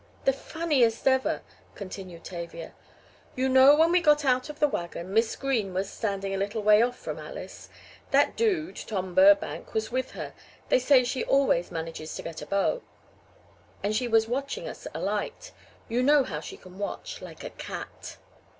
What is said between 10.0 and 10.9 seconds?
her (they